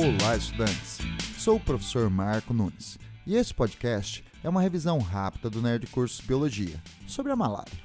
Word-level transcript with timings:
Olá, 0.00 0.36
estudantes! 0.36 0.98
Sou 1.36 1.56
o 1.56 1.60
professor 1.60 2.08
Marco 2.08 2.54
Nunes 2.54 2.96
e 3.26 3.34
esse 3.34 3.52
podcast 3.52 4.24
é 4.44 4.48
uma 4.48 4.62
revisão 4.62 5.00
rápida 5.00 5.50
do 5.50 5.60
Nerd 5.60 5.88
Curso 5.88 6.22
Biologia 6.24 6.80
sobre 7.04 7.32
a 7.32 7.36
malária. 7.36 7.76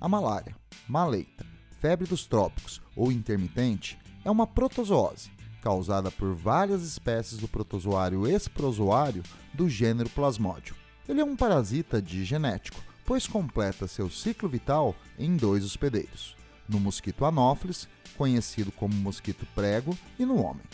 A 0.00 0.08
malária, 0.08 0.56
maleita, 0.88 1.46
febre 1.80 2.08
dos 2.08 2.26
trópicos 2.26 2.82
ou 2.96 3.12
intermitente 3.12 3.96
é 4.24 4.30
uma 4.32 4.48
protozoose 4.48 5.30
causada 5.62 6.10
por 6.10 6.34
várias 6.34 6.82
espécies 6.82 7.38
do 7.38 7.46
protozoário 7.46 8.26
esprozoário 8.26 9.22
do 9.54 9.68
gênero 9.68 10.10
Plasmodium. 10.10 10.74
Ele 11.08 11.20
é 11.20 11.24
um 11.24 11.36
parasita 11.36 12.02
de 12.02 12.24
genético, 12.24 12.82
pois 13.04 13.28
completa 13.28 13.86
seu 13.86 14.10
ciclo 14.10 14.48
vital 14.48 14.96
em 15.16 15.36
dois 15.36 15.64
hospedeiros, 15.64 16.36
no 16.68 16.80
mosquito 16.80 17.24
Anopheles, 17.24 17.88
conhecido 18.18 18.72
como 18.72 18.92
mosquito 18.92 19.46
prego, 19.54 19.96
e 20.18 20.26
no 20.26 20.42
homem. 20.42 20.64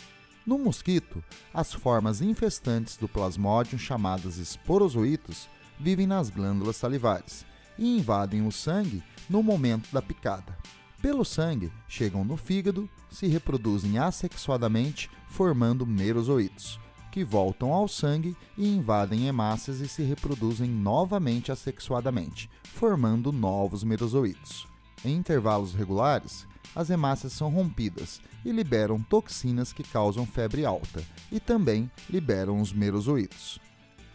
No 0.46 0.59
mosquito, 0.59 1.24
as 1.52 1.73
formas 1.73 2.20
infestantes 2.20 2.96
do 2.96 3.09
plasmódio, 3.09 3.77
chamadas 3.77 4.38
esporozoitos, 4.38 5.48
vivem 5.77 6.06
nas 6.06 6.30
glândulas 6.30 6.77
salivares 6.77 7.45
e 7.77 7.98
invadem 7.98 8.46
o 8.46 8.52
sangue 8.52 9.02
no 9.28 9.42
momento 9.42 9.92
da 9.92 10.00
picada. 10.00 10.56
Pelo 11.02 11.24
sangue, 11.24 11.72
chegam 11.88 12.24
no 12.24 12.36
fígado, 12.36 12.88
se 13.10 13.27
reproduzem 13.27 13.98
assexuadamente, 13.98 15.10
formando 15.27 15.84
merozoitos, 15.84 16.78
que 17.10 17.24
voltam 17.24 17.72
ao 17.72 17.88
sangue 17.88 18.36
e 18.56 18.69
invadem 18.69 19.27
hemácias 19.27 19.80
e 19.80 19.88
se 19.88 20.05
reproduzem 20.05 20.70
novamente 20.70 21.50
assexuadamente, 21.50 22.48
formando 22.72 23.33
novos 23.33 23.83
merozoitos. 23.83 24.64
Em 25.05 25.16
intervalos 25.16 25.74
regulares, 25.74 26.47
as 26.75 26.91
hemácias 26.91 27.33
são 27.33 27.48
rompidas 27.51 28.20
e 28.45 28.53
liberam 28.53 29.00
toxinas 29.00 29.72
que 29.72 29.83
causam 29.83 30.27
febre 30.27 30.64
alta 30.64 31.03
e 31.31 31.41
também 31.41 31.91
liberam 32.09 32.61
os 32.61 32.72
merozoitos. 32.72 33.59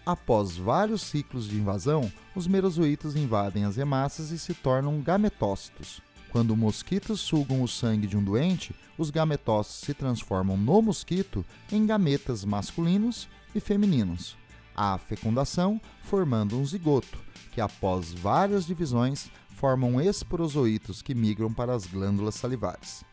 Após 0.05 0.57
vários 0.57 1.03
ciclos 1.03 1.47
de 1.47 1.57
invasão, 1.57 2.11
os 2.35 2.47
merozoitos 2.47 3.15
invadem 3.15 3.65
as 3.65 3.77
hemácias 3.77 4.31
e 4.31 4.39
se 4.39 4.53
tornam 4.53 4.99
gametócitos. 5.01 6.01
Quando 6.31 6.55
mosquitos 6.55 7.19
sugam 7.19 7.61
o 7.61 7.67
sangue 7.67 8.07
de 8.07 8.17
um 8.17 8.23
doente, 8.23 8.73
os 8.97 9.09
gametócitos 9.09 9.81
se 9.81 9.93
transformam 9.93 10.57
no 10.57 10.81
mosquito 10.81 11.45
em 11.71 11.85
gametas 11.85 12.45
masculinos 12.45 13.27
e 13.53 13.59
femininos. 13.59 14.37
Há 14.75 14.97
fecundação, 14.97 15.79
formando 16.03 16.57
um 16.57 16.65
zigoto, 16.65 17.19
que 17.51 17.61
após 17.61 18.13
várias 18.13 18.65
divisões 18.65 19.29
formam 19.49 20.01
esporozoitos 20.01 21.01
que 21.01 21.13
migram 21.13 21.53
para 21.53 21.75
as 21.75 21.85
glândulas 21.85 22.35
salivares. 22.35 23.03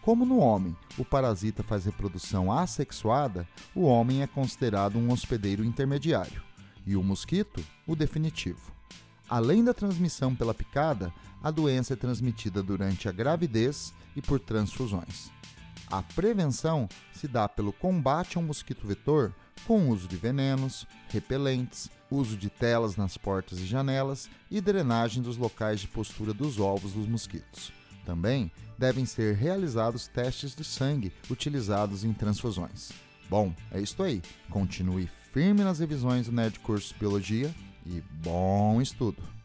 Como 0.00 0.24
no 0.24 0.38
homem 0.38 0.76
o 0.98 1.04
parasita 1.04 1.62
faz 1.62 1.84
reprodução 1.84 2.50
assexuada, 2.50 3.46
o 3.74 3.82
homem 3.82 4.22
é 4.22 4.26
considerado 4.26 4.98
um 4.98 5.12
hospedeiro 5.12 5.64
intermediário 5.64 6.42
e 6.84 6.96
o 6.96 7.02
mosquito 7.02 7.64
o 7.86 7.94
definitivo. 7.94 8.72
Além 9.28 9.62
da 9.62 9.72
transmissão 9.72 10.34
pela 10.34 10.52
picada, 10.52 11.12
a 11.42 11.50
doença 11.50 11.92
é 11.92 11.96
transmitida 11.96 12.62
durante 12.62 13.08
a 13.08 13.12
gravidez 13.12 13.94
e 14.16 14.20
por 14.20 14.40
transfusões. 14.40 15.30
A 15.86 16.02
prevenção 16.02 16.88
se 17.12 17.28
dá 17.28 17.48
pelo 17.48 17.72
combate 17.72 18.36
ao 18.36 18.42
mosquito 18.42 18.86
vetor 18.86 19.32
com 19.66 19.88
uso 19.88 20.08
de 20.08 20.16
venenos, 20.16 20.86
repelentes, 21.08 21.90
uso 22.10 22.36
de 22.36 22.50
telas 22.50 22.96
nas 22.96 23.16
portas 23.16 23.58
e 23.58 23.66
janelas 23.66 24.28
e 24.50 24.60
drenagem 24.60 25.22
dos 25.22 25.36
locais 25.36 25.80
de 25.80 25.88
postura 25.88 26.34
dos 26.34 26.58
ovos 26.58 26.92
dos 26.92 27.06
mosquitos. 27.06 27.72
Também 28.04 28.50
devem 28.78 29.06
ser 29.06 29.36
realizados 29.36 30.08
testes 30.08 30.54
de 30.54 30.64
sangue 30.64 31.12
utilizados 31.30 32.04
em 32.04 32.12
transfusões. 32.12 32.90
Bom, 33.30 33.54
é 33.70 33.80
isso 33.80 34.02
aí. 34.02 34.20
Continue 34.50 35.08
firme 35.32 35.62
nas 35.62 35.78
revisões 35.78 36.26
do 36.26 36.32
Nerd 36.32 36.58
Curso 36.60 36.94
Biologia 36.98 37.54
e 37.86 38.02
bom 38.22 38.80
estudo! 38.82 39.41